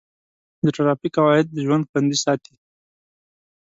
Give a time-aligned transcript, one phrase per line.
[0.63, 2.53] د ټرافیک قواعد د ژوند خوندي ساتي.